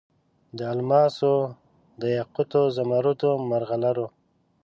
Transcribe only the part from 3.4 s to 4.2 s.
مرغلرو